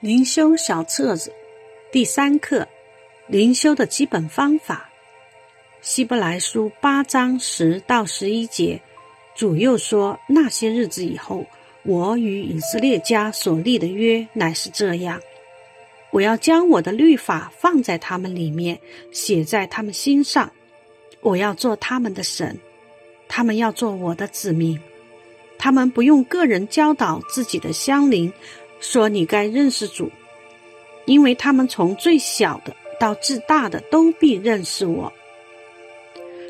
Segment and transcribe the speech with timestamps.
[0.00, 1.30] 灵修小册子
[1.92, 2.66] 第三课：
[3.26, 4.88] 灵修的基本方法。
[5.82, 8.80] 希伯来书八章十到十一节，
[9.34, 11.44] 主又说：“那些日子以后，
[11.82, 15.20] 我与以色列家所立的约乃是这样：
[16.12, 18.80] 我要将我的律法放在他们里面，
[19.12, 20.50] 写在他们心上。
[21.20, 22.58] 我要做他们的神，
[23.28, 24.80] 他们要做我的子民。
[25.58, 28.32] 他们不用个人教导自己的乡邻。”
[28.80, 30.10] 说你该认识主，
[31.04, 35.12] 因为他们从最小的到至大的都必认识我。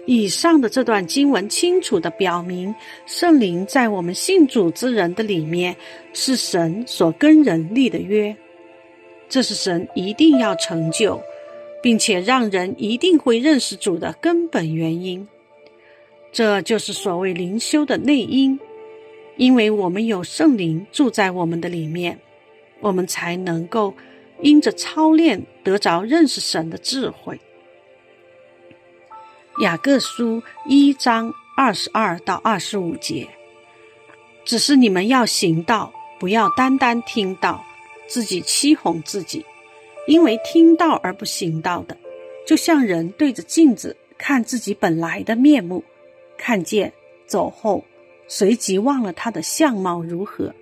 [0.06, 2.74] 以上的这段经文清楚的表明，
[3.06, 5.76] 圣灵在我们信主之人的里面
[6.12, 8.34] 是神所跟人立的约，
[9.28, 11.20] 这是神一定要成就，
[11.82, 15.28] 并且让人一定会认识主的根本原因。
[16.32, 18.59] 这就是所谓灵修的内因。
[19.41, 22.21] 因为我们有圣灵住在我们的里面，
[22.80, 23.95] 我们才能够
[24.43, 27.41] 因着操练得着认识神的智慧。
[29.63, 33.29] 雅各书一章二十二到二十五节，
[34.45, 37.65] 只是你们要行道，不要单单听到，
[38.07, 39.46] 自己欺哄自己。
[40.07, 41.96] 因为听到而不行道的，
[42.46, 45.83] 就像人对着镜子看自己本来的面目，
[46.37, 46.93] 看见
[47.27, 47.87] 走后。
[48.32, 50.54] 随即忘了他的相貌如何，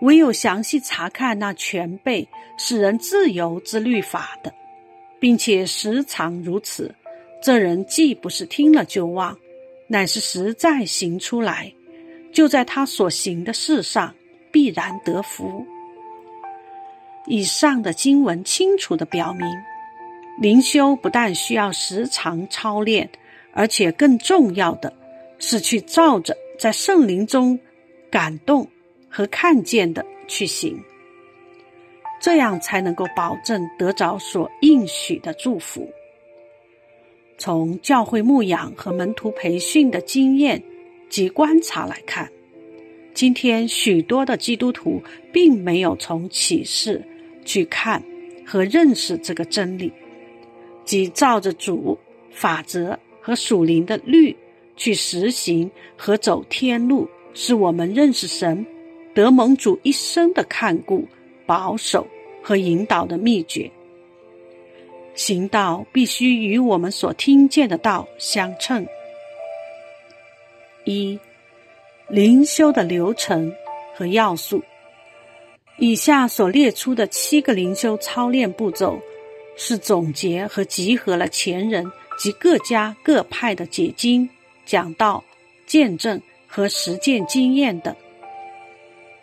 [0.00, 2.26] 唯有详细查看那全备
[2.58, 4.52] 使人自由之律法的，
[5.20, 6.92] 并且时常如此，
[7.40, 9.38] 这人既不是听了就忘，
[9.86, 11.72] 乃是实在行出来，
[12.32, 14.12] 就在他所行的事上
[14.50, 15.64] 必然得福。
[17.26, 19.46] 以上的经文清楚的表明，
[20.40, 23.08] 灵修不但需要时常操练，
[23.52, 24.92] 而且更重要的
[25.38, 26.36] 是去照着。
[26.60, 27.58] 在圣灵中
[28.10, 28.68] 感动
[29.08, 30.78] 和看见的去行，
[32.20, 35.90] 这样才能够保证得着所应许的祝福。
[37.38, 40.62] 从教会牧养和门徒培训的经验
[41.08, 42.30] 及观察来看，
[43.14, 47.02] 今天许多的基督徒并没有从启示
[47.42, 48.02] 去看
[48.46, 49.90] 和认识这个真理，
[50.84, 51.98] 即照着主
[52.30, 54.36] 法则和属灵的律。
[54.80, 58.64] 去实行和走天路，是我们认识神、
[59.12, 61.06] 得蒙主一生的看顾、
[61.44, 62.06] 保守
[62.42, 63.70] 和引导的秘诀。
[65.14, 68.86] 行道必须与我们所听见的道相称。
[70.84, 71.20] 一、
[72.08, 73.52] 灵修的流程
[73.94, 74.62] 和要素。
[75.76, 78.98] 以下所列出的七个灵修操练步骤，
[79.58, 81.84] 是总结和集合了前人
[82.18, 84.26] 及各家各派的解经。
[84.70, 85.24] 讲道、
[85.66, 87.92] 见证和实践经验等，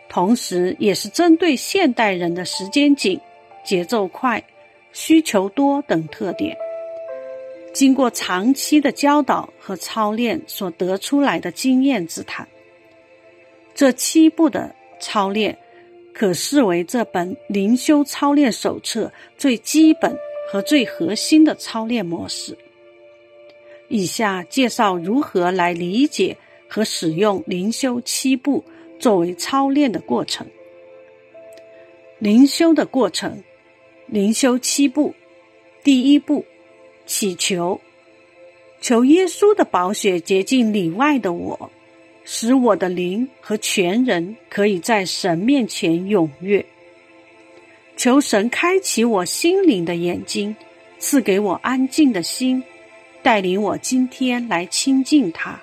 [0.10, 3.18] 同时也是针对现代人的时间紧、
[3.64, 4.44] 节奏快、
[4.92, 6.58] 需求多等特点，
[7.72, 12.46] 经过长期的教导和操练所得出来的经验之谈。
[13.74, 15.58] 这七步的操练，
[16.14, 20.14] 可视为这本灵修操练手册最基本
[20.52, 22.58] 和最核心的操练模式。
[23.88, 26.38] 以下介绍如何来理解
[26.68, 28.64] 和使用灵修七步
[29.00, 30.46] 作为操练的过程。
[32.20, 33.44] 灵修的过程，
[34.08, 35.14] 灵修七步。
[35.84, 36.44] 第一步，
[37.06, 37.80] 祈求，
[38.82, 41.72] 求耶稣的宝血洁净里外的我，
[42.26, 46.66] 使我的灵和全人可以在神面前踊跃。
[47.96, 50.54] 求神开启我心灵的眼睛，
[51.00, 52.62] 赐给我安静的心。
[53.28, 55.60] 带领我今天来亲近他。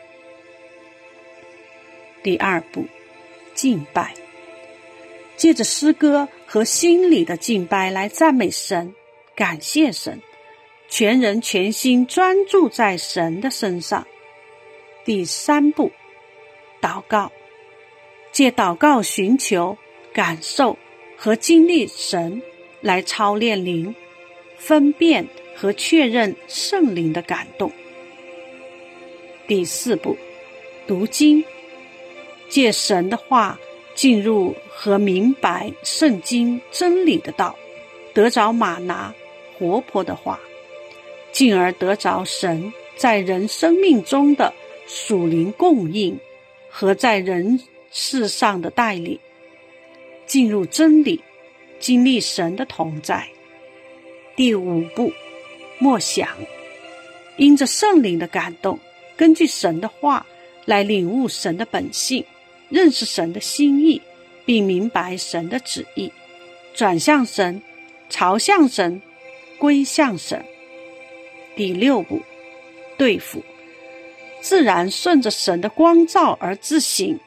[2.22, 2.84] 第二步，
[3.54, 4.12] 敬拜，
[5.34, 8.94] 借着诗歌和心里的敬拜来赞美神，
[9.34, 10.20] 感谢神，
[10.90, 14.06] 全人全心专注在神的身上。
[15.06, 15.90] 第三步，
[16.82, 17.32] 祷告，
[18.30, 19.78] 借祷告寻求、
[20.12, 20.76] 感受
[21.16, 22.42] 和经历神，
[22.82, 23.94] 来操练灵，
[24.66, 25.26] 分辨。
[25.56, 27.70] 和确认圣灵的感动。
[29.46, 30.16] 第四步，
[30.84, 31.44] 读经，
[32.48, 33.56] 借神的话
[33.94, 37.54] 进入和明白圣经真理的道，
[38.12, 39.14] 得着马拿
[39.56, 40.40] 活泼的话，
[41.30, 44.52] 进而得着神在人生命中的
[44.88, 46.18] 属灵供应
[46.68, 47.60] 和在人
[47.92, 49.20] 世上的带领，
[50.26, 51.22] 进入真理，
[51.78, 53.33] 经历神的同在。
[54.36, 55.12] 第五步。
[55.78, 56.28] 默想，
[57.36, 58.78] 因着圣灵的感动，
[59.16, 60.24] 根据神的话
[60.64, 62.24] 来领悟神的本性，
[62.68, 64.00] 认识神的心意，
[64.44, 66.12] 并明白神的旨意，
[66.72, 67.60] 转向神，
[68.08, 69.02] 朝向神，
[69.58, 70.44] 归向神。
[71.56, 72.20] 第六步，
[72.96, 73.42] 对付，
[74.40, 77.18] 自然顺着神的光照而自省、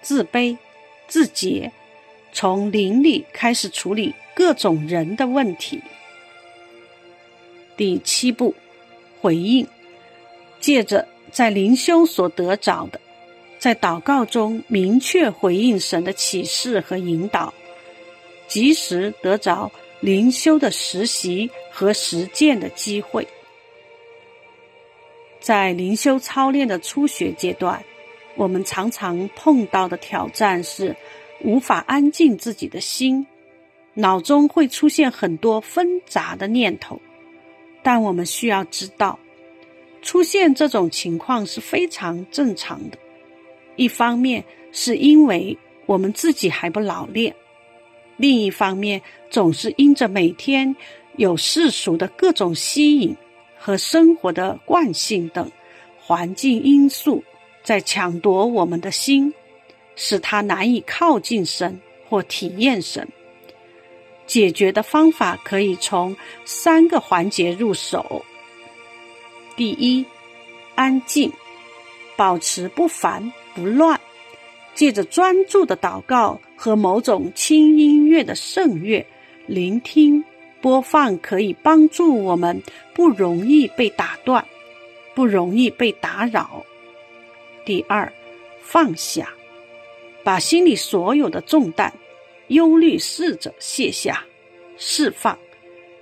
[0.00, 0.56] 自卑、
[1.08, 1.72] 自洁，
[2.32, 5.80] 从灵里开始处理各种人的问题。
[7.78, 8.52] 第七步，
[9.20, 9.64] 回应，
[10.58, 13.00] 借着在灵修所得着的，
[13.60, 17.54] 在祷告中明确回应神的启示和引导，
[18.48, 19.70] 及时得着
[20.00, 23.24] 灵修的实习和实践的机会。
[25.38, 27.80] 在灵修操练的初学阶段，
[28.34, 30.96] 我们常常碰到的挑战是
[31.44, 33.24] 无法安静自己的心，
[33.94, 37.00] 脑中会出现很多纷杂的念头。
[37.88, 39.18] 但我们需要知道，
[40.02, 42.98] 出现这种情况是非常正常的。
[43.76, 45.56] 一方面是因为
[45.86, 47.34] 我们自己还不老练，
[48.18, 49.00] 另一方面
[49.30, 50.76] 总是因着每天
[51.16, 53.16] 有世俗的各种吸引
[53.56, 55.50] 和生活的惯性等
[55.98, 57.24] 环境因素
[57.62, 59.32] 在抢夺我们的心，
[59.96, 63.08] 使他难以靠近神或体验神。
[64.28, 68.24] 解决的方法可以从三个环节入手。
[69.56, 70.04] 第一，
[70.76, 71.32] 安静，
[72.14, 73.98] 保持不烦不乱，
[74.74, 79.04] 借着专注的祷告和某种轻音乐的圣乐，
[79.46, 80.22] 聆听
[80.60, 82.62] 播放，可以帮助我们
[82.94, 84.44] 不容易被打断，
[85.14, 86.64] 不容易被打扰。
[87.64, 88.12] 第二，
[88.60, 89.30] 放下，
[90.22, 91.92] 把心里所有的重担。
[92.48, 94.24] 忧虑试着卸下，
[94.76, 95.38] 释放，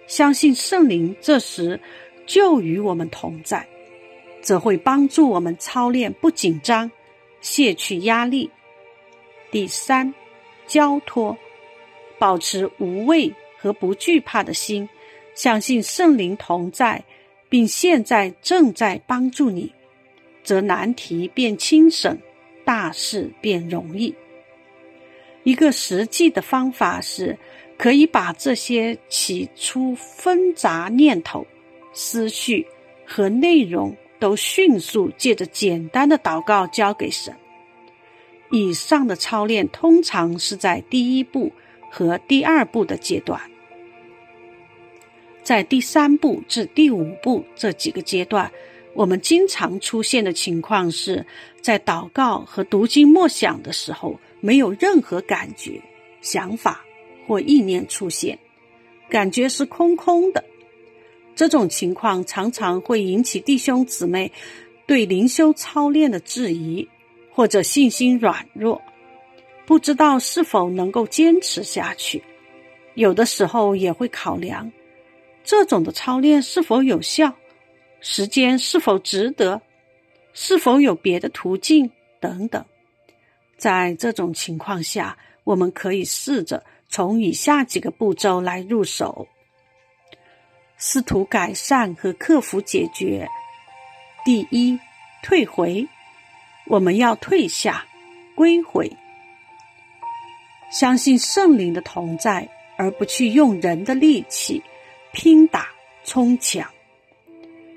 [0.06, 1.80] 相信圣灵这时
[2.26, 3.66] 就与我们同在，
[4.40, 6.90] 则会帮助我们操练不紧张，
[7.40, 8.50] 卸去压力。
[9.50, 10.12] 第三，
[10.66, 11.36] 交托，
[12.18, 14.88] 保持无畏和不惧怕的心，
[15.34, 17.04] 相信圣灵同在，
[17.48, 19.72] 并现在正在帮助你，
[20.42, 22.18] 则难题变轻省，
[22.64, 24.14] 大事变容易。
[25.46, 27.38] 一个实际的方法是，
[27.78, 31.46] 可以把这些起初纷杂念头、
[31.92, 32.66] 思绪
[33.06, 37.32] 和内容都迅速借着简单的祷告交给神。
[38.50, 41.52] 以上的操练通常是在第一步
[41.92, 43.40] 和第二步的阶段，
[45.44, 48.50] 在第三步至第五步这几个阶段，
[48.94, 51.24] 我们经常出现的情况是
[51.60, 54.18] 在祷告和读经默想的时候。
[54.46, 55.82] 没有任何感觉、
[56.20, 56.84] 想法
[57.26, 58.38] 或意念出现，
[59.08, 60.44] 感觉是空空的。
[61.34, 64.30] 这种情况常常会引起弟兄姊妹
[64.86, 66.88] 对灵修操练的质疑，
[67.32, 68.80] 或者信心软弱，
[69.66, 72.22] 不知道是否能够坚持下去。
[72.94, 74.70] 有的时候也会考量
[75.42, 77.34] 这种的操练是否有效，
[78.00, 79.60] 时间是否值得，
[80.32, 81.90] 是否有别的途径
[82.20, 82.64] 等等。
[83.56, 89.26] 在这种情况下，我们可以试着从以下几个步骤来入手，
[90.76, 93.28] 试图改善和克服解决。
[94.24, 94.78] 第一，
[95.22, 95.86] 退回，
[96.66, 97.86] 我们要退下，
[98.34, 98.90] 归回，
[100.70, 104.62] 相信圣灵的同在，而不去用人的力气
[105.12, 105.68] 拼打
[106.04, 106.68] 冲抢，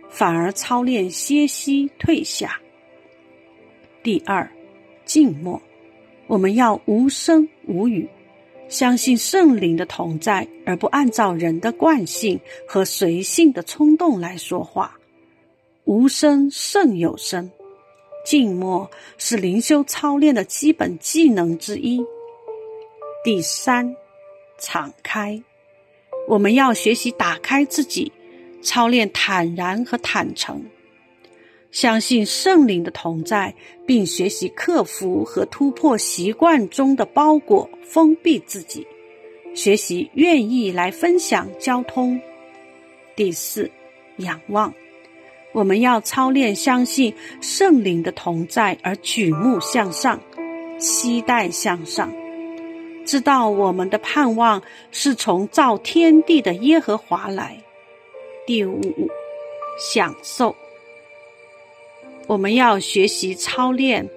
[0.10, 2.60] 反而操练歇息退下。
[4.04, 4.52] 第二，
[5.06, 5.62] 静默。
[6.30, 8.08] 我们要无声无语，
[8.68, 15.00] 相信圣灵的同在，而不按照人的惯性和随性的冲动来说话。
[15.86, 17.50] 无声胜有声，
[18.24, 22.00] 静默是灵修操练的基本技能之一。
[23.24, 23.96] 第三，
[24.60, 25.42] 敞开，
[26.28, 28.12] 我们要学习打开自己，
[28.62, 30.64] 操练坦然和坦诚。
[31.72, 33.54] 相信圣灵的同在，
[33.86, 38.86] 并学习克服和突破习惯中的包裹、封闭自己，
[39.54, 42.20] 学习愿意来分享、交通。
[43.16, 43.70] 第四，
[44.18, 44.74] 仰望，
[45.52, 50.20] 我们要操练相信圣灵的同在而举目向上，
[50.80, 52.12] 期待向上，
[53.06, 57.62] 知道我们的盼望是从造天地的耶和华来。
[58.48, 58.82] 第五，
[59.80, 60.56] 享受。
[62.30, 64.08] 我们要学习操练，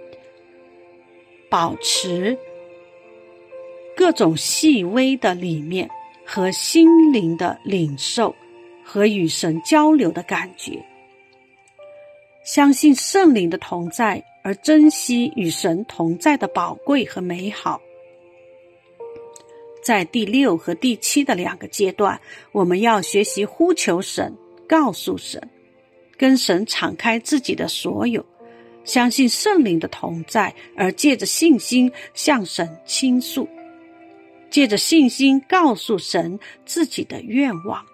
[1.48, 2.36] 保持
[3.96, 5.88] 各种细微的里面
[6.22, 8.36] 和心灵的领受
[8.84, 10.84] 和与神交流的感觉，
[12.44, 17.80] 相信圣灵的同在，而珍惜与神同在的宝贵和美好。
[19.82, 22.20] 在第六和第七的两个阶段，
[22.52, 24.36] 我们要学习呼求神，
[24.68, 25.48] 告诉神，
[26.22, 28.24] 跟神敞开自己的所有，
[28.84, 33.48] 相信圣灵的同在，而借着信心向神倾诉，
[34.48, 37.84] 借着信心告诉神自己的愿望，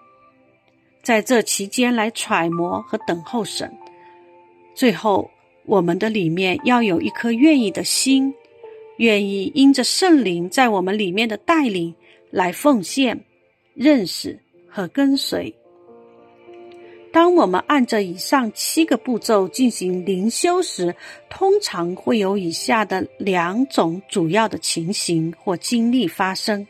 [1.02, 3.74] 在这期间来揣摩和等候神。
[4.74, 5.30] 最后，
[5.64, 8.34] 我们的里面要有一颗愿意的心。
[8.98, 11.94] 愿意因着圣灵在我们里面的带领
[12.30, 13.18] 来奉献、
[13.72, 15.54] 认识和跟随。
[17.10, 20.94] 当我们按着以上七个步骤进行灵修时，
[21.30, 26.66] 通常会有以下的两种主要的情形或经历发生。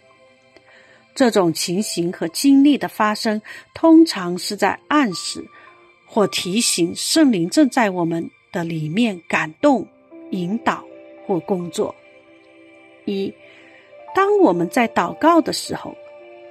[1.14, 3.42] 这种情形和经历的发生，
[3.75, 5.45] 通常是在暗示
[6.07, 9.87] 或提醒圣灵正在我们的里面感动、
[10.30, 10.85] 引导
[11.26, 11.92] 或工作。
[13.04, 13.35] 一，
[14.14, 15.97] 当我们在祷告的时候，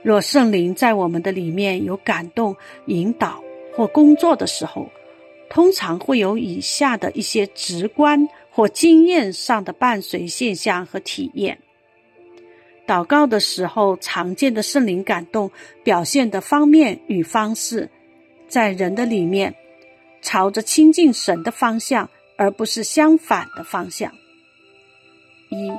[0.04, 2.54] 若圣灵在我们的里面有感动、
[2.88, 3.42] 引导
[3.78, 4.90] 或工作的时候，
[5.50, 11.60] 通常会有以下的一些直观或经验上的伴随现象和体验。
[12.88, 15.52] 祷告的时候常见的圣灵感动
[15.84, 17.90] 表现的方面与方式，
[18.48, 19.54] 在人的里面
[20.22, 24.12] 朝着亲近神的方向，而不是相反的方向。
[25.52, 25.72] 一。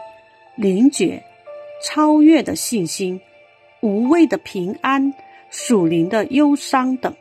[0.56, 1.22] 灵觉、
[1.84, 3.20] 超越的信心、
[3.80, 5.14] 无畏的平安、
[5.50, 7.12] 属灵的忧伤等；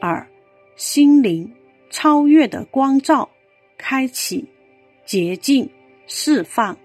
[0.00, 0.26] 二、
[0.76, 1.52] 心灵
[1.90, 3.28] 超越的光照、
[3.78, 4.44] 开启、
[5.04, 5.68] 洁净、
[6.06, 6.76] 释放、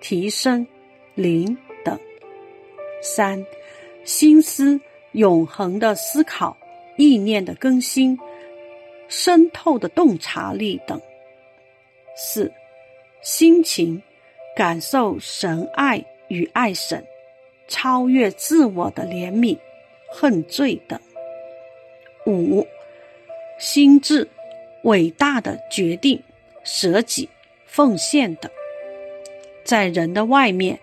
[0.00, 0.66] 提升、
[1.14, 1.96] 灵等；
[3.00, 3.46] 三、
[4.04, 4.80] 心思
[5.12, 6.56] 永恒的思考、
[6.96, 8.18] 意念的更新、
[9.08, 10.98] 深透的洞察力等；
[12.16, 12.52] 四、
[13.22, 14.02] 心情。
[14.56, 17.04] 感受神爱与爱神，
[17.66, 19.58] 超越自我的怜悯、
[20.08, 21.00] 恨罪等。
[22.26, 22.66] 五、
[23.58, 24.28] 心智
[24.82, 26.22] 伟大的决定、
[26.62, 27.28] 舍己、
[27.66, 28.50] 奉献的，
[29.64, 30.78] 在人的外面，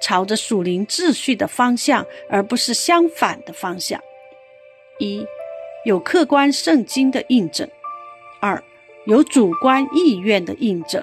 [0.00, 4.02] 朝着属灵秩序的方向，而不是相反的方向。
[4.98, 5.26] 一、
[5.84, 7.66] 有客观圣经的印证；
[8.40, 8.62] 二、
[9.06, 11.02] 有主观意愿的印证；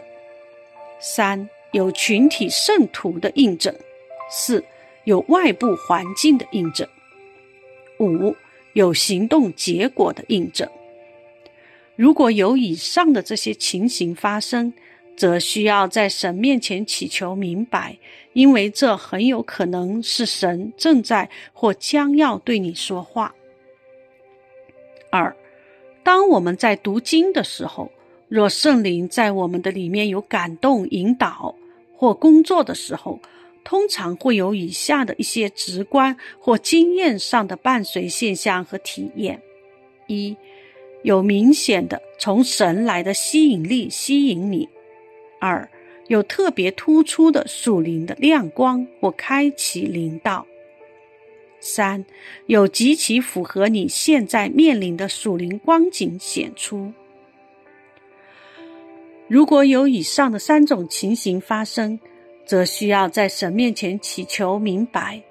[0.99, 1.49] 三。
[1.71, 3.71] 有群体圣徒的印证，
[4.27, 4.65] 四
[5.03, 6.87] 有外部环境的印证，
[7.99, 8.35] 五
[8.73, 10.67] 有行动结果的印证。
[11.95, 14.73] 如果有以上的这些情形发生，
[15.17, 17.97] 则需要在神面前祈求明白，
[18.33, 23.35] 因为这很有可能是神正在或将要对你说话。
[25.11, 25.35] 二，
[26.03, 27.91] 当我们在读经的时候。
[28.31, 31.55] 若圣灵在我们的里面有感动、引导
[31.95, 33.19] 或工作的时候，
[33.63, 39.41] 通常会有以下的一些直观或经验上的伴随现象和体验：
[40.07, 40.35] 一、
[41.03, 44.67] 有明显的从神来的吸引力吸引你；
[45.39, 45.69] 二、
[46.07, 50.45] 有特别突出的属灵的亮光或开启灵道；
[51.59, 52.03] 三、
[52.47, 56.91] 有极其符合你现在面临的属灵光景显出。
[59.27, 61.99] 如果有以上的三种情形发生，
[62.49, 65.21] 则需要在神面前祈求明白，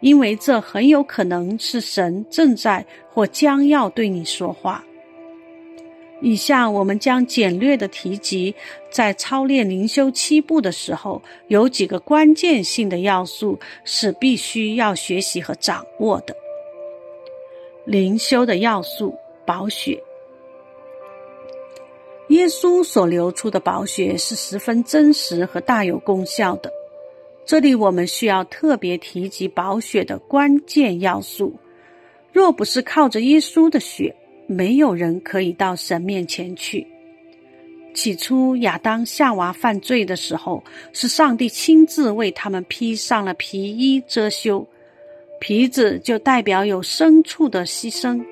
[0.00, 4.84] 因为这很有可能是神正在或将要对你说话。
[6.20, 8.52] 以下我们将简略的提及，
[8.90, 16.34] 在操练灵修七步的时候，有几个关键性的要素是必须要学习和掌握的。
[17.84, 19.14] 灵修的要素：
[19.46, 20.02] 宝血。
[22.28, 26.72] 耶稣所流出的宝血是十分真实和大有功效的。
[27.44, 31.54] 这里我们需要特别提及宝血的关键要素。
[32.32, 34.16] 若不是靠着耶稣的血，
[34.46, 36.86] 没有人可以到神面前去。
[37.92, 44.66] 起初亚当夏娃犯罪的时候，是上帝亲自为他们披上了皮衣遮羞，
[45.38, 48.24] 皮子就代表有牲畜的牺牲，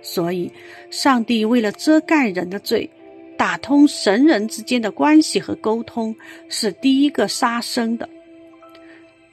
[0.00, 0.50] 所以
[0.90, 2.88] 上帝为了遮盖人的罪。
[3.36, 6.14] 打通神人之间的关系和沟通
[6.48, 8.08] 是第一个杀生的，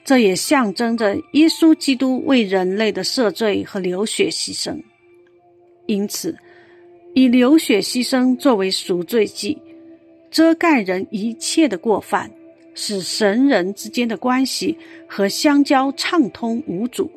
[0.04, 4.78] 这也象征着耶稣基督为人类的赦罪和流血牺牲。
[5.86, 6.38] 因此，
[7.14, 9.58] 以流血牺牲作为赎罪祭，
[10.30, 12.30] 遮盖人一切的过犯，
[12.74, 17.10] 使神人之间的关系和相交畅通无阻。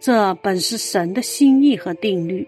[0.00, 2.46] 这本是神的心意和定律，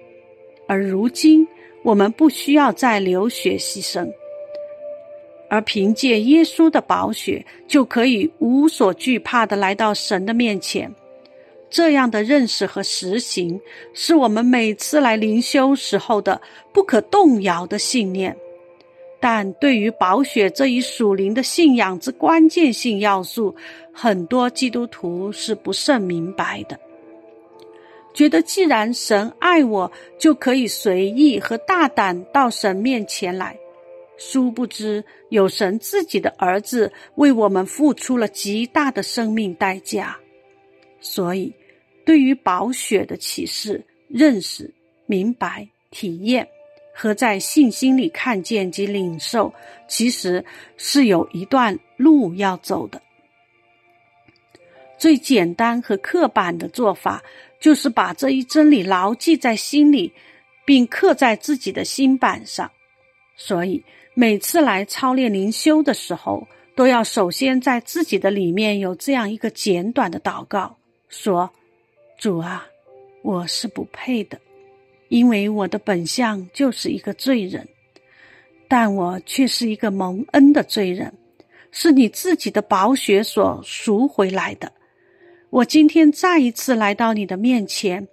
[0.66, 1.46] 而如今。
[1.85, 4.11] 我们不需要再流血牺牲，
[5.50, 10.93] 而凭借耶稣的宝血，就可以无所惧怕的来到神的面前。
[11.69, 13.61] 这样的认识和实行，
[13.93, 16.41] 是我们每次来灵修时候的
[16.73, 18.35] 不可动摇的信念。
[19.21, 23.55] 但对于宝血这一属灵的信仰之关键性要素，
[23.93, 26.79] 很多基督徒是不甚明白的。
[28.14, 33.59] 觉得既然神爱我，就可以随意和大胆到神面前来。
[34.16, 40.16] 殊不知，有神自己的儿子为我们付出了极大的生命代价。
[41.00, 41.52] 所以，
[42.06, 44.73] 对于宝血的启示、认识、
[45.06, 46.49] 明白、体验。
[46.97, 49.52] 和在信心里看见及领受，
[49.88, 50.44] 其实
[50.76, 53.02] 是有一段路要走的。
[54.97, 57.21] 最简单和刻板的做法，
[57.64, 60.12] 就是把这一真理牢记在心里，
[60.66, 62.71] 并刻在自己的心板上。
[63.37, 70.76] 所以，每次来操练灵修的时候，都要首先在自己的里面有这样一个简短的祷告：
[71.09, 71.50] 说，
[72.18, 72.66] 主啊，
[73.23, 74.38] 我是不配的。
[75.09, 77.66] 因为我的本相就是一个罪人，
[78.68, 81.14] 但我却是一个蒙恩的罪人，
[81.71, 84.71] 是你自己的宝血所赎回来的。
[85.54, 88.08] 我今天再一次来到你的面前，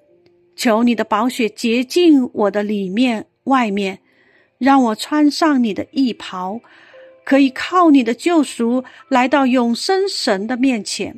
[0.55, 3.97] 求你的宝血洁净我的里面外面，
[4.59, 6.61] 让我穿上你的衣袍，
[7.25, 11.17] 可以靠你的救赎来到永生神的面前。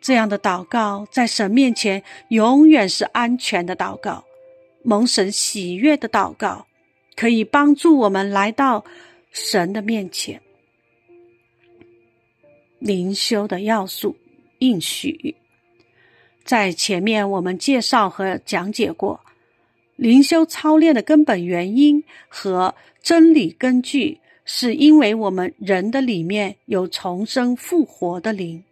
[0.00, 4.24] 这样的祷告在神面前永远是安全的祷告。
[4.82, 6.66] 蒙神喜悦的祷告，
[7.14, 8.82] 可以帮助我们来到
[9.32, 10.40] 神的面前。
[12.78, 14.16] 灵修的要素
[14.64, 15.36] 应许，
[16.42, 19.20] 在前面我们介绍和讲解过，
[19.96, 28.64] 灵修操练的根本原因和真理根据，是因为我们人的里面有重生复活的灵，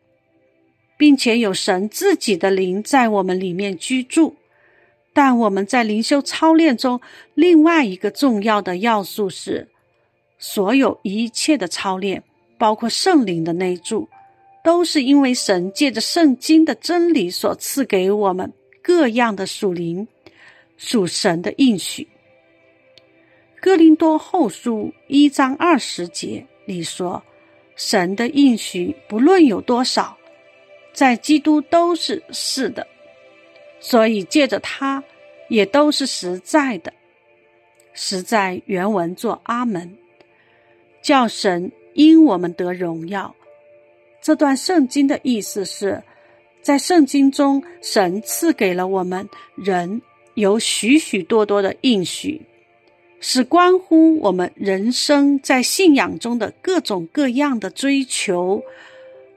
[0.97, 4.35] 并且有神自己的灵在我们里面居住。
[5.13, 6.99] 但我们在灵修操练中，
[7.35, 9.69] 另外一个重要的要素是，
[10.39, 12.23] 所有一切的操练，
[12.57, 14.09] 包括圣灵的内住，
[14.63, 20.07] 都是因为神借着圣经的真理所赐给我们各样的属灵、
[20.77, 22.09] 属神的应许。
[23.61, 27.23] 哥林多后书一章二十节里说
[27.77, 30.17] ：“神的应许不论有多少，
[30.93, 32.87] 在基督都是是的。”
[33.81, 35.03] 所以借着它，
[35.49, 36.93] 也都是实在的。
[37.95, 39.97] 实在原文作阿门，
[41.03, 43.35] 叫神因我们得荣耀。
[44.23, 46.03] 这段圣经的意思是，
[46.63, 50.01] 在圣经中，神赐给了我们人
[50.35, 52.41] 有许许多多的应许，
[53.21, 58.63] 是关乎我们人生在信仰中的各种各样的追求、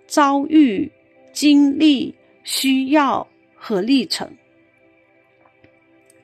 [0.08, 0.89] 遭遇、
[1.34, 3.28] 经历、需要。
[3.67, 4.30] 和历程，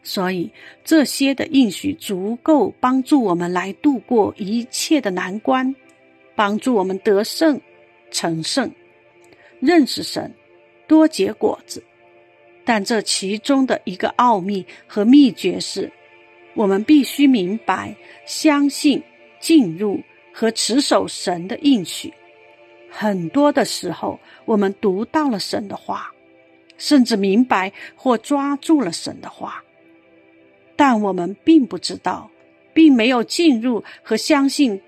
[0.04, 0.52] 所以
[0.84, 5.76] 这些的应许足够帮助我们来度过一切的难关，
[6.36, 7.60] 帮助我们得胜、
[8.12, 8.72] 成圣、
[9.60, 10.32] 认识神、
[10.88, 11.84] 多结果子。
[12.64, 15.92] 但这其中的一个奥秘和秘诀是，
[16.54, 17.96] 我们必须明白、
[18.28, 19.02] 相信、
[19.40, 22.14] 进入和持守神的应许。
[22.90, 26.12] 很多的时候，我们读到了神的话。
[26.78, 29.64] 甚至明白或抓住了神的话，
[30.76, 32.32] 但我们并不知道，
[32.74, 34.82] 并没有进入和相信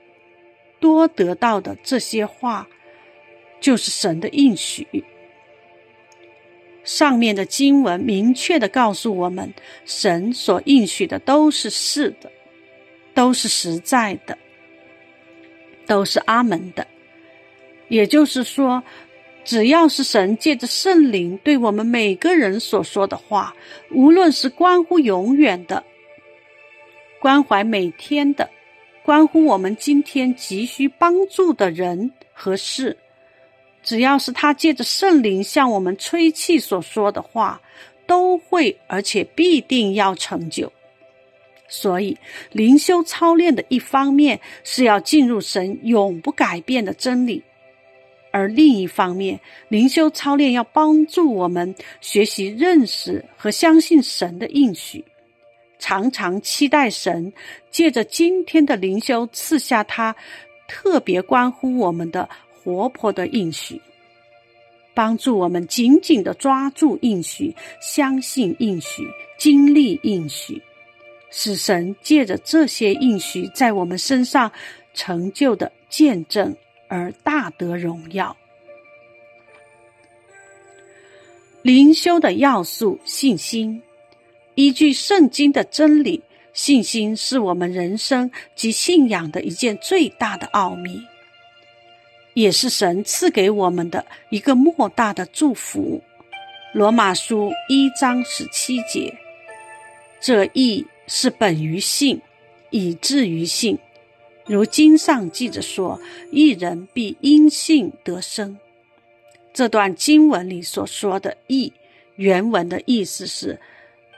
[0.79, 2.67] 多得到的这些话，
[3.63, 4.85] 就是神的应许。
[6.83, 9.53] 上面的经文明确的告诉我们，
[9.85, 12.29] 神所应许的都是是的，
[13.13, 14.37] 都是实在的，
[15.87, 16.85] 都是阿门的。
[17.87, 18.83] 也就是说。
[19.45, 23.53] 只要是神借着圣灵对我们每个人所说的话，
[23.91, 25.83] 无论是关乎永远的、
[27.19, 28.49] 关怀每天的、
[29.03, 32.97] 关乎我们今天急需帮助的人和事，
[33.83, 37.61] 只要是他借着圣灵向我们吹气所说的话，
[38.07, 40.71] 都会而且必定要成就。
[41.67, 42.17] 所以，
[42.51, 47.43] 灵修操练的一方面是要进入神永不改变的真理。
[48.31, 55.03] 而另一方面，灵修操练要帮助我们学习认识和相信神的应许，
[55.77, 57.31] 常常期待神
[57.69, 60.15] 借着今天的灵修赐下他
[60.67, 62.29] 特别关乎我们的
[62.63, 63.81] 活泼的应许，
[64.93, 70.61] 帮助我们紧紧的抓住应许，相信应许，经历应许，
[71.29, 74.51] 使神借着这些应许在我们身上
[74.93, 76.55] 成就的见证
[76.87, 78.37] 而大得荣耀。
[81.61, 83.81] 灵修的要素：信心。
[84.55, 86.21] 依据圣经的真理，
[86.53, 91.01] 信心是我们人生及信仰的一件最大的奥秘，
[92.33, 96.01] 也是神赐给我们的一个莫大的祝福。
[96.73, 99.15] 罗马书一章十七节，
[100.19, 102.21] 这义是本于信，
[102.69, 103.77] 以至于信。
[104.45, 108.57] 如经上记着说：“一人必因信得生。”
[109.53, 111.71] 这段经文里所说的义，
[112.15, 113.59] 原文的意思是。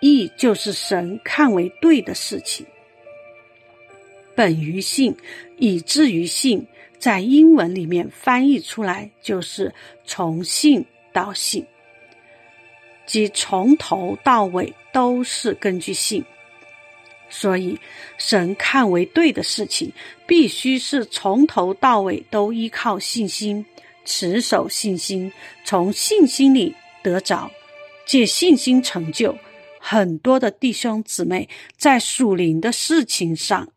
[0.02, 2.64] 义就是神看为对的事情。
[4.36, 5.16] 本于信，
[5.58, 6.68] 以至于信，
[7.06, 9.72] 在英文里面翻译出来就是
[10.06, 11.64] 从信到信，
[13.06, 16.26] 即从头到尾都是根据信。
[17.30, 17.80] 所以，
[18.18, 19.92] 神看为对的事情，
[20.26, 23.64] 必须是从头到尾都依靠信心，
[24.04, 25.32] 持守信心，
[25.64, 27.52] 从信心里得着，
[28.08, 29.38] 借信心成就。
[29.80, 33.70] 很多的弟兄姊妹在属灵的事情上，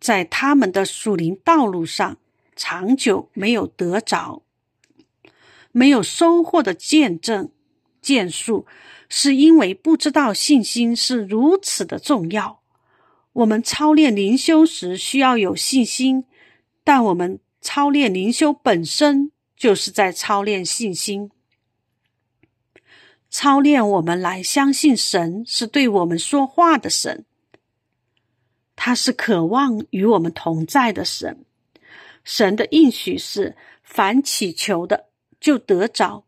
[0.00, 2.16] 在他们的属灵道路上
[2.56, 4.42] 长久没有得着、
[5.70, 7.50] 没有收获的见证、
[8.00, 8.66] 见树，
[9.08, 12.60] 是因为不知道信心是如此的重要。
[13.32, 16.24] 我们操练灵修时需要有信心，
[16.82, 21.30] 但我们操练灵修本身就是在操练信心。
[23.28, 27.24] 操练我们来相信神是对我们说话的神，
[28.82, 31.44] 他是渴望与我们同在的神。
[32.24, 36.24] 神的应许是：凡祈求的就得着，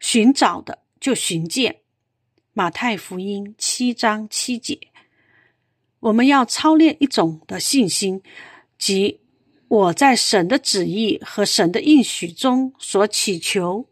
[0.00, 1.82] 寻找的就寻见。
[2.52, 4.80] 马太福音七章七节。
[6.00, 8.20] 我们要操练一种的信心，
[8.76, 9.20] 即
[9.68, 13.86] 我在神的旨意和神的应许中所祈求、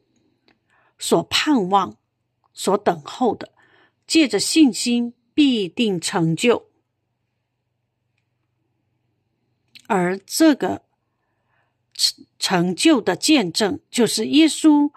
[0.98, 1.96] 所盼望。
[2.52, 3.52] 所等候的，
[4.04, 6.66] 借着信心必定成就。
[9.86, 10.82] 而这个
[11.92, 14.90] 成成就的见证，就是耶稣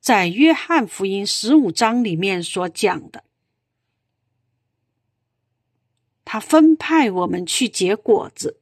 [0.00, 3.24] 在约翰福音十五章里面所讲的。
[6.24, 8.60] 他分派我们去结果子。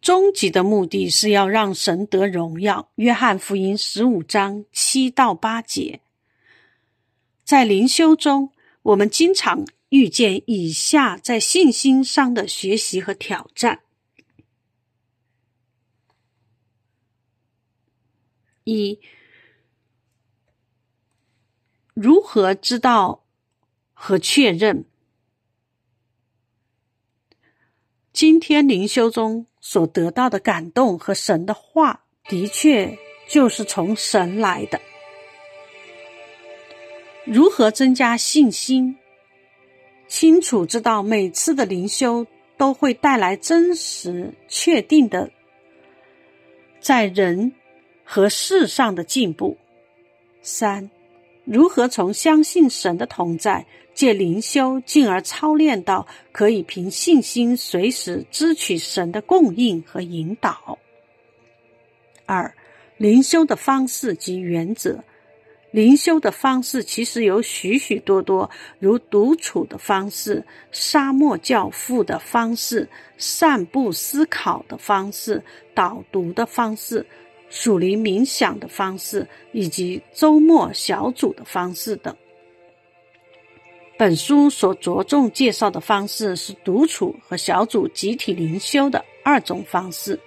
[0.00, 2.90] 终极的目的是要让神得荣耀。
[2.96, 6.02] 约翰福音十五章七到八节，
[7.42, 13.84] 在灵修中，我们经常遇见以下在信心上的学习和挑战：
[18.64, 18.98] 一、
[21.94, 23.24] 如何知道
[23.92, 24.84] 和确认
[28.12, 29.46] 今天灵修中？
[29.60, 34.80] 所得到的感动和神的话，的确就是从神来的。
[37.24, 38.98] 如何增加信心？
[40.06, 45.30] 清楚知道每次的灵修都会带来真实、确定的
[46.80, 47.52] 在人
[48.04, 49.56] 和事上的进步。
[50.42, 50.90] 三。
[51.46, 60.78] 如何从相信神的同在，借灵修，进而操练到可以凭信心随时支取神的供应和引导？
[62.24, 62.54] 二、
[62.96, 65.04] 灵修的方式及原则。
[65.74, 75.42] 灵修的方式其实有许许多多，如独处的方式、沙漠教父的方式、散步思考的方式、
[75.74, 77.04] 导读的方式。
[77.50, 82.16] 属灵冥想的方式，以及周末小组的方式等。
[83.98, 90.18] 本书所着重介绍的方式是独处和小组集体灵修的二种方式，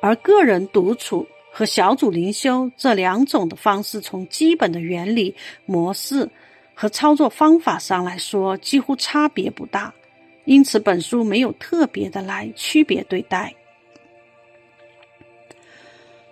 [0.00, 5.36] 而个人独处和小组灵修这两种的方式，从基本的原理、
[5.66, 6.30] 模式
[6.74, 9.92] 和操作方法上来说，几乎差别不大。
[10.46, 13.54] 因此，本书没有特别的来区别对待。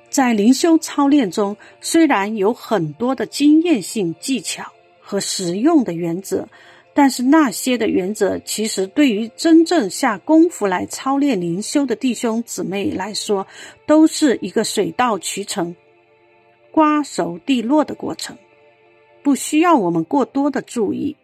[0.08, 6.48] 在灵修操练中，虽然有很多的经验性技巧和实用的原则，
[6.92, 13.46] 但是那些的原则其实对于真正下功夫来操练灵修的弟兄姊妹来说，
[13.86, 15.74] 都是一个水到渠成、
[16.72, 18.36] 瓜熟蒂落的过程，
[19.22, 21.16] 不需要我们过多的注意。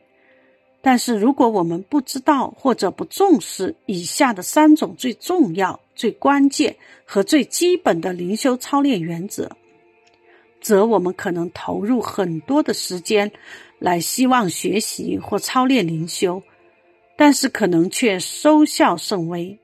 [0.81, 9.51] 但是，如果我们不知道或者不重视以下的三种最重要、最关键和最基本的灵修操练原则，
[10.61, 13.33] 则我们可能投入很多的时间
[13.79, 16.43] 来希望学习或操练灵修，
[17.17, 19.59] 但是可能却收效甚微，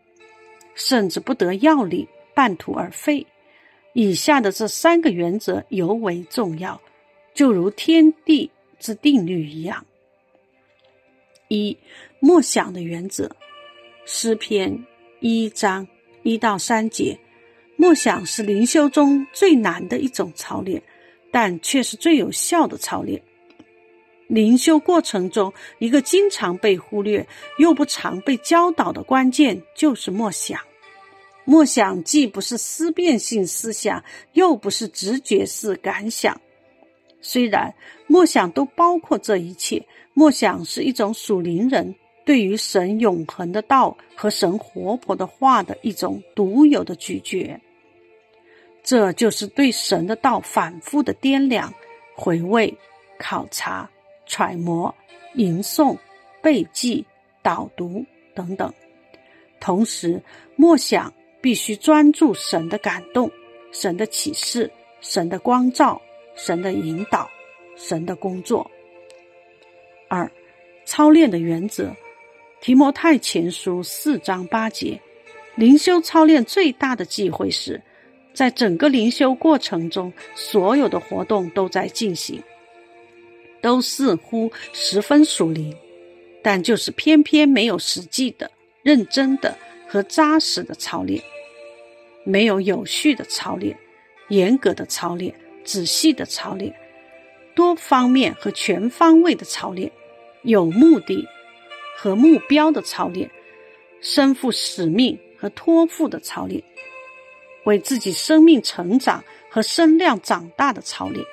[0.74, 3.26] 甚至不得要领，半途而废。
[3.94, 6.80] 以下的这三个原则尤为重要，
[7.34, 9.84] 就如天地之定律一样。
[11.48, 11.76] 一、
[12.18, 13.36] 默想的原则，
[14.06, 14.84] 诗篇
[15.20, 15.86] 一章
[16.22, 17.18] 一到三节。
[17.76, 20.82] 默想是灵修中最难的一种操练，
[21.30, 23.20] 但却是最有效的操练。
[24.32, 30.58] 灵修过程中，一个经常被忽略又不常被教导的关键就是默想。
[31.44, 36.40] 默想既不是思辨性思想，又不是直觉式感想。
[37.20, 37.74] 虽然
[38.06, 47.60] 默想都包括这一切，默想是一种属灵人对于神永恒的道和神活泼的话的一种独有的咀嚼。
[48.82, 51.74] 这就是对神的道反复的掂量、
[52.16, 52.74] 回味、
[53.18, 53.90] 考察、
[54.32, 54.94] 揣摩、
[55.34, 55.94] 吟诵、
[56.40, 57.04] 背记、
[57.42, 58.02] 导读
[58.34, 58.72] 等等。
[59.60, 60.22] 同时，
[60.56, 63.30] 默想必须专注神的感动、
[63.72, 66.00] 神的启示、神的光照、
[66.34, 67.28] 神的引导、
[67.76, 68.70] 神的工作。
[70.08, 70.32] 二、
[70.86, 71.94] 操练的原则：
[72.62, 74.98] 提摩太前书四章八节。
[75.56, 77.82] 灵修操练最大的忌讳是。
[78.32, 82.42] 在整个灵修过程中，所有的活动都在进行，
[83.62, 85.74] 都似乎十分属灵，
[86.42, 88.50] 但就是偏偏没有实际的、
[88.82, 89.56] 认真的
[89.88, 91.22] 和扎实的操练，
[92.24, 93.78] 没有有序的操练、
[94.28, 96.74] 严格的操练、仔细的操练、
[97.54, 99.90] 多方面和全方位的操练、
[100.42, 101.26] 有目的
[101.96, 103.30] 和目标的操练、
[104.00, 106.62] 身负使命和托付的操练。
[107.64, 111.24] 为自己生命成长和身量长大的操练，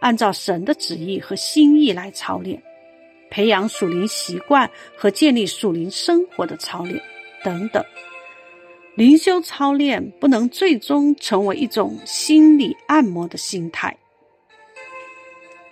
[0.00, 2.62] 按照神的旨意和心意来操练，
[3.30, 7.00] 培养属灵习惯和建立属灵生活的操练
[7.44, 7.84] 等等。
[8.96, 13.96] 灵修操练不能最终成为一种心理按摩的心态。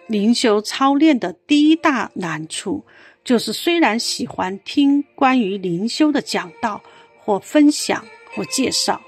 [0.06, 2.84] 灵修操练的第一大难处
[3.24, 6.82] 就是，虽然喜欢听关于灵修的讲道
[7.18, 9.00] 或分享或介绍。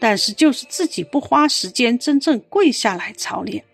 [0.00, 3.64] 但是，就是自己不花时间真正跪下来操练。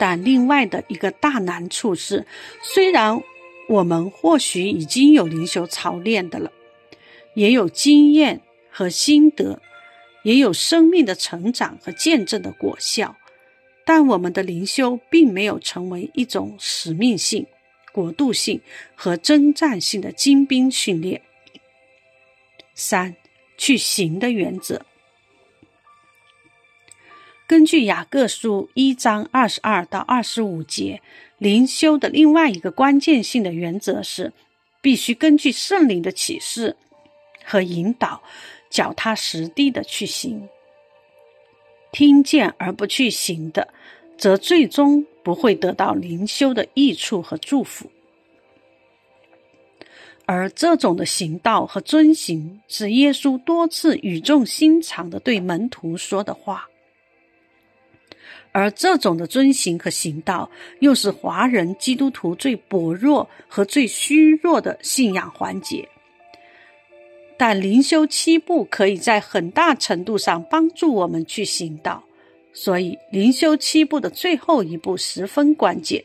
[0.00, 2.26] 但另外的一个大难处是，
[2.62, 3.20] 虽然
[3.68, 6.50] 我们或许已经有灵修操练的了，
[7.34, 9.60] 也有经验和心得，
[10.24, 13.14] 也有生命的成长和见证的果效，
[13.84, 17.46] 但我们的灵修并没有成为一种使命性、
[17.92, 18.58] 国度性
[18.94, 21.20] 和征战性的精兵训练。
[22.74, 23.14] 三。
[23.62, 24.86] 去行的原则，
[27.50, 31.02] 根据雅各书一章二十二到二十五节，
[31.36, 34.32] 灵修的另外一个关键性的原则是，
[34.80, 36.76] 必须根据圣灵的启示
[37.44, 38.22] 和引导，
[38.70, 40.48] 脚踏实地的去行。
[41.90, 43.74] 听见而不去行的，
[44.16, 47.90] 则最终不会得到灵修的益处和祝福。
[50.24, 56.69] 而这种的行道和遵行，是耶稣多次语重心长的对门徒说的话。
[58.52, 65.88] 而这种的遵行和行道，又是华人基督徒最薄弱和最虚弱的信仰环节。
[67.36, 72.04] 但灵修七步可以在很大程度上帮助我们去行道，
[72.52, 76.04] 所以灵修七步的最后一步十分关键。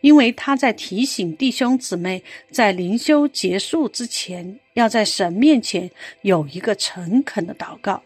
[0.00, 5.90] 因为他在提醒弟兄姊妹，在灵修结束之前，要在神面前
[6.22, 8.00] 有一个诚恳的祷告，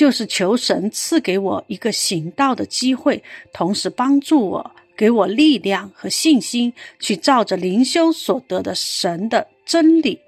[0.00, 10.18] 就是求神赐给我一个行道的机会，同时帮助我，给我力量和信心，去照着灵修所得的神的真理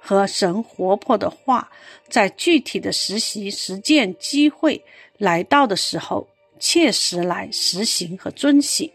[0.00, 1.70] 和神活泼的话，
[2.08, 4.82] 在具体的实习实践机会
[5.18, 6.26] 来到的时候。
[6.58, 8.90] 切实来实行和遵行。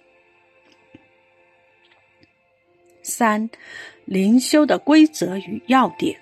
[3.03, 3.47] 三、
[4.05, 6.19] 灵修的规则与要点，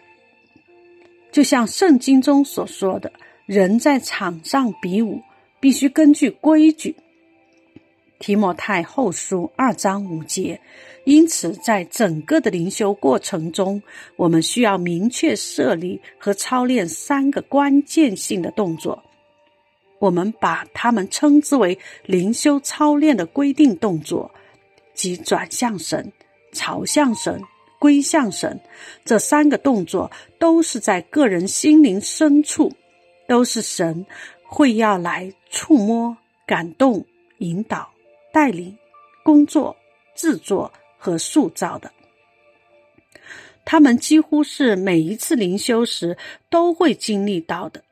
[1.31, 3.09] 就像圣经中所说的，
[3.49, 5.23] 人在场上比武，
[5.59, 6.95] 必须根据规矩。
[8.19, 10.61] 提摩太后书二章五节。
[11.03, 13.81] 因此，在整个的灵修过程中，
[14.17, 19.03] 我们需要明确设立和操练三个关键性的动作。
[19.97, 24.29] 我们把它们称之为灵修操练的规定动作，
[24.93, 26.13] 即转向神、
[26.51, 27.41] 朝向神、
[27.79, 28.59] 归向神。
[29.03, 32.71] 这三个动作都是在个人心灵深处，
[33.29, 34.03] 都是神
[34.43, 37.05] 会要来触摸、感动、
[37.37, 37.87] 引导、
[38.33, 38.75] 带领、
[39.23, 39.75] 工作、
[40.15, 41.91] 制作和塑造的。
[43.63, 46.17] 他们几乎是每一次灵修时
[46.49, 47.83] 都会经历到的，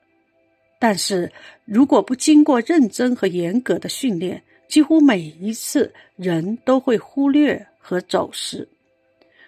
[0.79, 1.31] 但是
[1.65, 8.67] 如果不经过认真和严格的训练，几乎每一次人都会忽略和走失。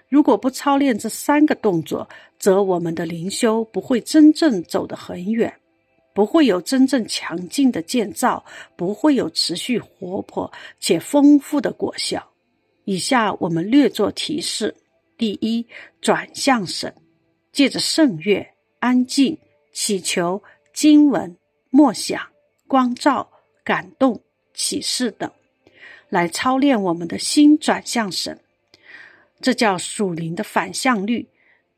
[0.07, 5.51] 如果不操练这三个动作，则我们的灵修不会真正走得很远，
[6.19, 8.43] 不会有真正强劲的建造，
[8.75, 12.33] 不会有持续活泼且丰富的果效。
[12.83, 14.75] 以下我们略作提示。
[15.17, 15.65] 第一，
[16.01, 16.93] 转向神，
[17.53, 18.45] 借着圣乐、
[18.79, 19.37] 安静、
[19.71, 21.37] 祈求、经文、
[21.69, 22.21] 默想、
[22.67, 23.31] 光照、
[23.63, 24.21] 感动、
[24.53, 25.31] 启示等，
[26.09, 28.37] 来操练我们的心转向神。
[29.39, 31.29] 这叫属灵的反向律。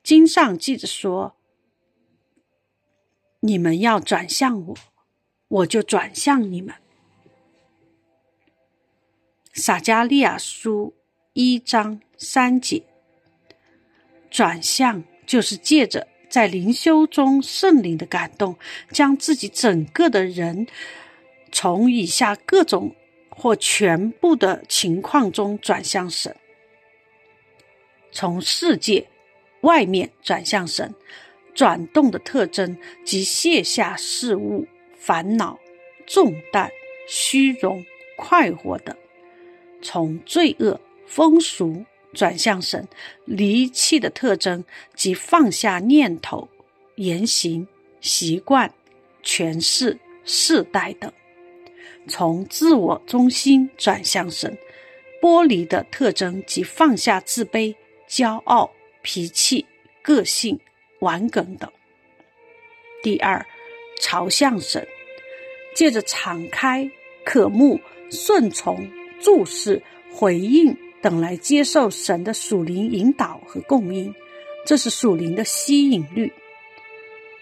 [0.02, 1.36] 经上记着说
[3.42, 4.76] ：“你们要转向我，
[5.50, 6.74] 我就转向你们。”
[9.54, 10.96] 撒加利亚书
[11.34, 12.82] 一章三节。
[14.30, 18.58] 转向就是借着在灵修中圣灵的感动，
[18.90, 20.66] 将自己整个的人
[21.52, 22.96] 从以下各种
[23.30, 26.34] 或全部的情况中转向神，
[28.14, 29.06] 从世界
[29.64, 30.96] 外面转向神。
[31.54, 35.60] 转动的特征即卸下事物、烦恼、
[36.06, 36.72] 重担、
[37.08, 37.86] 虚荣、
[38.18, 38.96] 快活等，
[39.82, 41.86] 从罪恶、风俗。
[42.14, 42.86] 转向神，
[43.24, 46.50] 离弃的特征及放下念头、
[46.96, 47.66] 言行、
[48.02, 48.70] 习惯、
[49.24, 51.10] 权势、世代等；
[52.10, 54.58] 从自我中心转向神，
[55.22, 57.74] 剥离的特征及放下自卑、
[58.10, 58.70] 骄傲、
[59.02, 59.66] 脾气、
[60.02, 60.60] 个性、
[61.02, 61.70] 顽梗等。
[63.04, 63.46] 第二，
[64.00, 64.88] 朝向神，
[65.76, 66.90] 借着敞开、
[67.24, 70.76] 渴慕、顺从、注视、回应。
[71.02, 74.14] 等来接受神的属灵引导和供应，
[74.68, 76.32] 这是属灵的吸引力。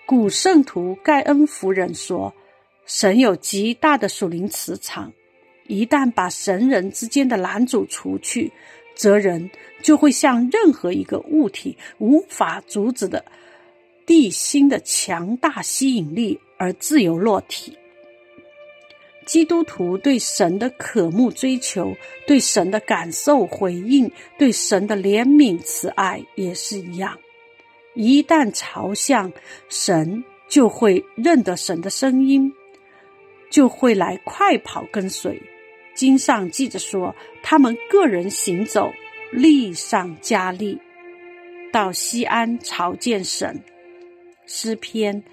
[0.05, 2.33] 古圣徒盖恩夫人说
[2.87, 5.11] ：“神有极大的属灵磁场，
[5.67, 8.49] 一旦把神人之间的拦阻除去，
[8.95, 9.51] 则人
[9.83, 13.25] 就会像任何一个物体无法阻止的
[14.09, 17.77] 地心的强大吸引力而自由落体。”
[19.23, 21.95] 基督徒对神的渴慕追求，
[22.25, 27.19] 对神的感受回应，对神的怜悯慈爱也是一样。
[27.93, 29.31] 一旦朝向
[29.69, 32.51] 神，就会认得神的声音，
[33.51, 35.39] 就会来快跑跟随。
[35.93, 38.91] 经上记着说，他们个人行走，
[39.31, 40.79] 力上加力，
[41.71, 43.63] 到西安朝见神。
[44.51, 45.23] 诗篇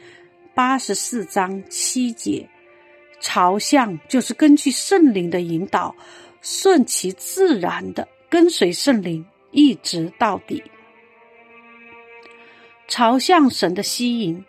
[0.54, 2.46] 八十四章七节。
[3.18, 5.96] 朝向就是根据圣灵的引导，
[6.42, 10.62] 顺其自然的跟随圣灵，一直到底。
[12.88, 14.44] 朝向神的吸引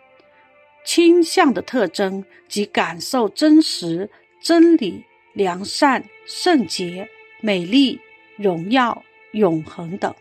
[0.84, 4.10] 倾向的特征及感受真实、
[4.42, 5.02] 真理、
[5.32, 7.08] 良善、圣洁、
[7.40, 7.98] 美丽、
[8.36, 9.02] 荣耀、
[9.32, 10.14] 永恒等。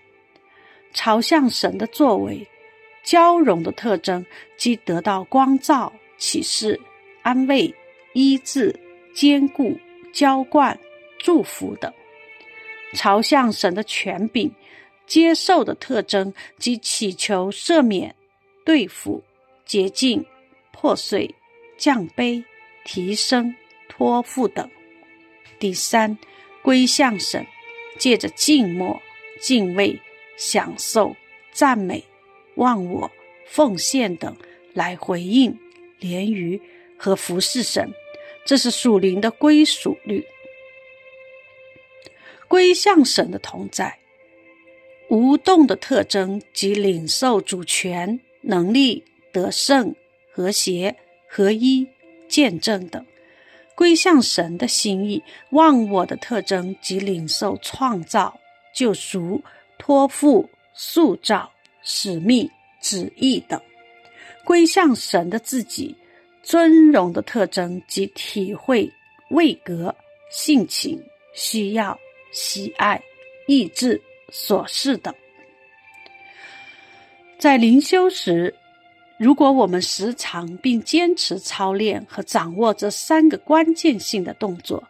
[0.93, 2.47] 朝向神的作为
[3.07, 4.25] 交融的特征
[4.57, 6.77] 即得到光照、启示、
[7.21, 7.73] 安慰。
[8.13, 8.75] 医治、
[9.13, 9.79] 坚固、
[10.11, 10.79] 浇灌、
[11.19, 11.93] 祝福等，
[12.95, 14.51] 朝向神的权柄、
[15.05, 18.15] 接受的特征及祈求赦免、
[18.65, 19.23] 对付、
[19.65, 20.25] 洁净、
[20.71, 21.35] 破碎、
[21.77, 22.43] 降卑、
[22.85, 23.53] 提升、
[23.87, 24.67] 托付等。
[25.59, 26.17] 第三，
[26.63, 27.45] 归向神，
[27.99, 28.99] 借着静默、
[29.39, 30.01] 敬畏、
[30.37, 31.15] 享受、
[31.51, 32.03] 赞美、
[32.57, 33.09] 忘我、
[33.47, 34.35] 奉献等
[34.73, 35.57] 来回应、
[35.99, 36.61] 连于
[36.97, 37.91] 和服侍神。
[38.45, 40.25] 这是属灵的归属律，
[42.47, 43.99] 归向神的同在，
[45.09, 49.03] 无动的特征及领受主权、能力、
[49.33, 49.93] 得胜、
[50.31, 50.95] 和谐、
[51.27, 51.85] 合一、
[52.29, 53.03] 见证等；
[53.75, 58.39] 归向神的心意，忘我的特征及领受创造、
[58.73, 59.43] 救赎、
[59.77, 61.51] 托付、塑造、
[61.89, 62.49] 使命、
[62.81, 63.57] 旨意等；
[64.43, 65.95] 归向神的自己。
[66.43, 68.89] 尊荣的特征及体会
[69.31, 69.93] 位格、
[70.31, 70.97] 性情、
[71.33, 71.97] 需要、
[72.31, 73.01] 喜爱、
[73.47, 75.13] 意志、琐事等。
[77.37, 78.55] 在灵修时，
[79.17, 84.81] 如果我们时常并坚持操练和掌握这三个关键性的动作，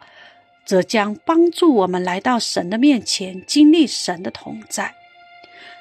[0.64, 4.94] 则将帮助我们来到神的面前，经历神的同在。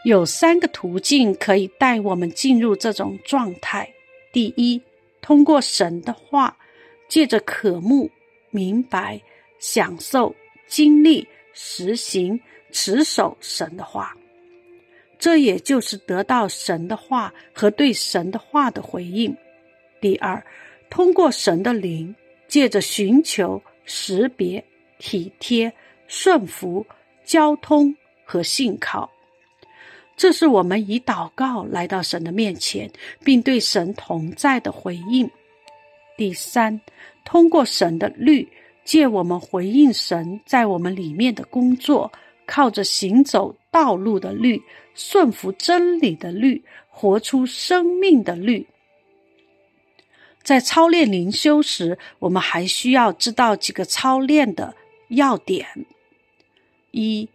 [0.07, 3.93] 有三个途径可以带我们进入这种状态：
[4.31, 4.81] 第一，
[5.19, 6.57] 通过神的话，
[7.09, 8.09] 借着渴慕、
[8.49, 9.21] 明白、
[9.59, 10.33] 享受、
[10.65, 12.39] 经历、实行、
[12.71, 14.15] 持守神的话，
[15.19, 19.35] 这也就是得到神的话和对神的话的回应。
[19.99, 20.41] 第二，
[20.89, 22.15] 通过神的灵，
[22.47, 24.63] 借着寻求、识别、
[24.99, 25.73] 体贴、
[26.07, 26.85] 顺服、
[27.25, 27.93] 交通
[28.23, 29.11] 和信靠。
[30.17, 32.91] 这是我们以祷告来到神的面前，
[33.23, 35.29] 并对神同在的回应。
[36.17, 36.81] 第三，
[37.23, 38.49] 通过神的律，
[38.83, 42.11] 借我们回应神在我们里面的工作，
[42.47, 44.59] 靠着行走道路的律，
[44.95, 48.65] 顺服真理的律，活出生命的律。
[50.41, 54.75] 在操练灵修时，我们还需要知道几个操练的
[55.09, 55.67] 要点：
[56.89, 57.29] 一。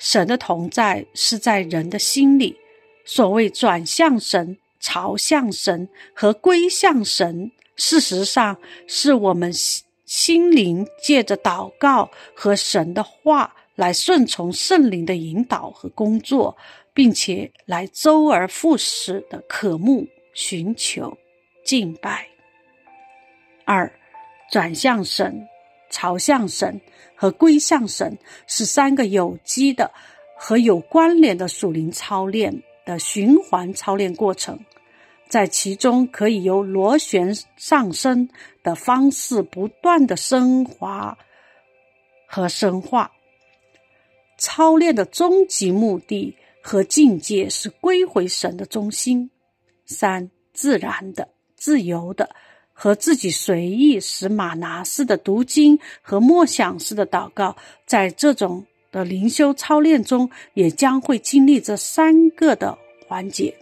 [0.00, 2.58] 神的同在是在人的心里。
[3.04, 9.52] 所谓转向神、朝向神和归向神，事实上是我们
[10.04, 16.56] 心灵借着祷告和神的话来顺从圣灵的引导和工作，
[16.94, 21.16] 并且来周而复始的渴慕、寻求、
[21.64, 22.26] 敬拜。
[23.64, 23.92] 二，
[24.50, 25.46] 转向神。
[25.92, 26.80] 朝向神
[27.20, 28.16] 和归向神
[28.46, 29.92] 是三个有机的
[30.38, 34.58] 和有关联的属灵操练的循环操练过程，
[35.28, 38.30] 在其中可以由螺旋上升
[38.62, 41.18] 的方式不断的升华
[42.26, 43.12] 和深化。
[44.38, 49.30] 操练的终极目的和境界是归回神的中心。
[49.84, 52.34] 三自然的、自由的。
[52.82, 57.54] 和自己随意使马拿式的读经和默想式的祷告，
[57.84, 63.54] 在这种的灵修操练中，也将会经历这三个的环节。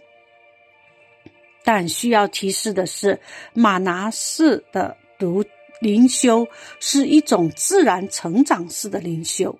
[1.65, 3.19] 但需要提示的是，
[3.53, 5.43] 马拿式的读
[5.81, 6.47] 灵修
[6.79, 9.59] 是一种自然成长式的灵修，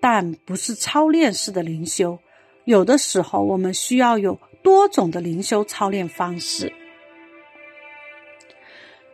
[0.00, 2.18] 但不是操练式的灵修。
[2.64, 6.72] 有的时候，我们需要有多种的灵修操练方式。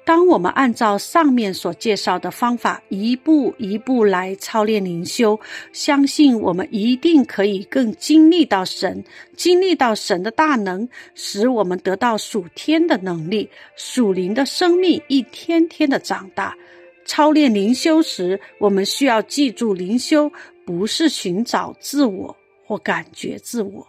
[0.07, 5.40] 当我们按照上面所介绍的方法一步一步来操练灵修，
[5.72, 9.02] 相信我们一定可以更经历到神，
[9.36, 16.57] 经历到神的大能，使我们得到属天的能力，属灵的生命一天天的长大。
[17.04, 20.30] 操练灵修时，我们需要记住，灵修
[20.64, 23.84] 不是寻找自我或感觉自我，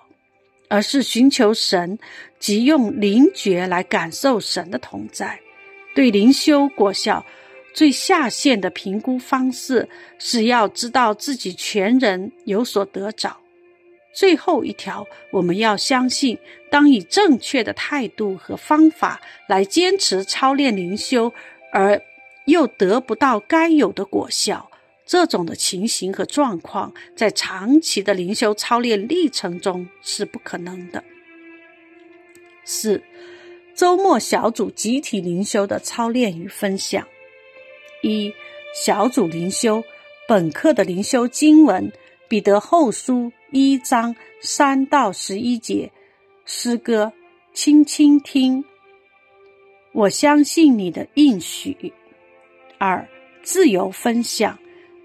[0.68, 2.00] 而是寻求神，
[2.40, 5.40] 即用灵觉来感受神的同在。
[5.98, 7.26] 对灵修果效
[7.74, 9.90] 最下限的评估方式
[10.20, 13.36] 是要知道自己全人有所得着。
[14.14, 16.38] 最后一条，我们要相信，
[16.70, 21.34] 当以正确的态度和方法来坚持操练灵修，
[21.72, 22.00] 而
[22.46, 24.70] 又得不到该有的果效，
[25.04, 31.04] 这种的情形和状况，在长期的灵修操练历程中是不可能的。
[32.64, 33.02] 四。
[33.78, 37.08] 周末小组集体灵修的操练与分享：
[38.02, 38.34] 一、
[38.74, 39.84] 小组灵修
[40.28, 41.88] 本课的灵修经文
[42.28, 45.92] 《彼得后书》一章三到十一节，
[46.44, 47.14] 诗歌，
[47.54, 48.66] 轻轻听。
[49.92, 51.94] 我相信你的应许。
[52.80, 53.08] 二、
[53.44, 54.58] 自由分享，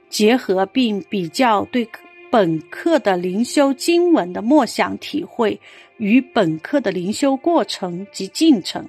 [0.08, 1.86] 结合并比较对
[2.30, 5.60] 本课的灵修经文的默想体会。
[5.98, 8.88] 与本课的灵修过程及进程，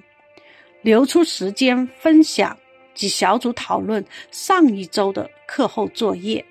[0.82, 2.58] 留出时间分享
[2.94, 6.44] 及小组讨论上一周的课后作业。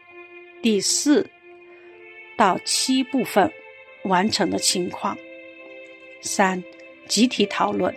[0.62, 1.28] 第四
[2.36, 3.50] 到七部分
[4.04, 5.18] 完成的情况。
[6.20, 6.62] 三、
[7.08, 7.92] 集体讨论。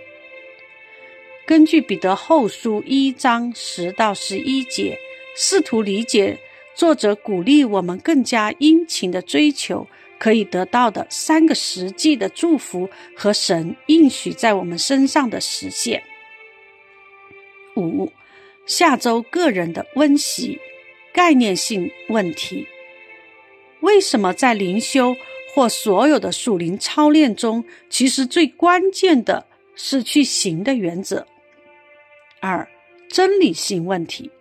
[1.46, 4.98] 根据彼得后书一章十到十一节，
[5.36, 6.40] 试图理解
[6.74, 9.88] 作者鼓励我们更加殷勤的追求。
[10.18, 16.02] 可以得到的三个实际的祝福和神应许在我们身上的实现。
[17.76, 18.12] 五、
[18.66, 20.60] 下周个人的温习
[21.14, 22.66] 概念性问题：
[23.82, 25.16] 为什么在灵修
[25.54, 29.46] 或所有的属灵操练中，其实最关键的
[29.76, 31.28] 是去行的原则？
[32.40, 32.68] 二、
[33.10, 34.32] 真理性问题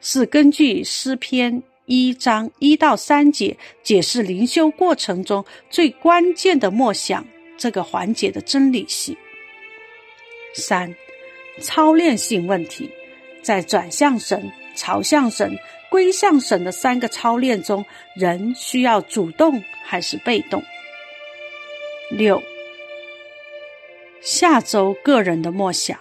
[0.00, 1.62] 是根据诗篇。
[1.86, 7.26] 一章一到三节解释灵修过程中最关键的默想
[7.58, 9.16] 这个环节的真理性。
[10.54, 10.94] 三、
[11.60, 12.90] 操练性问题，
[13.42, 15.58] 在转向神、朝向神、
[15.90, 17.84] 归向神的三个操练中，
[18.16, 20.62] 人需要主动还是被动？
[22.10, 22.42] 六、
[24.20, 25.98] 下周个人的默想，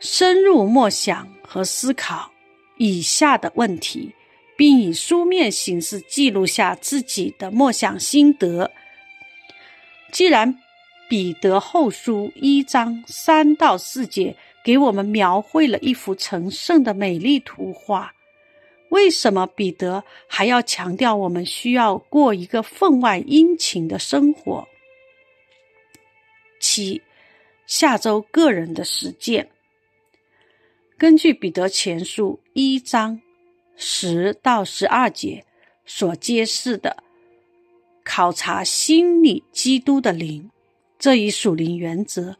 [0.00, 2.32] 深入默想和思考
[2.78, 4.12] 以下的问题。
[4.56, 8.70] 并以书面形式记录下自己的默想心得。
[10.12, 10.58] 既然
[11.08, 18.14] 彼得后书一章三到四节给我们描绘了一幅成圣的美丽图画，
[18.90, 24.66] 为什么彼得还要强调我们需要过一个分外殷勤的生活？
[26.60, 27.02] 七，
[27.66, 29.50] 下周个人的实践。
[30.96, 33.20] 根据彼得前书一章
[33.76, 35.44] 十到十二节
[35.84, 37.02] 所揭示的。
[38.04, 40.50] 考察心理基督的灵
[40.98, 42.36] 这一属灵原则，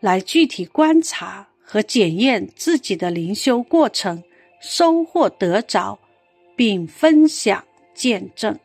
[0.00, 4.24] 来具体观察和检验自己的灵修过程，
[4.60, 5.98] 收获得着，
[6.56, 7.64] 并分享
[7.94, 8.58] 见证。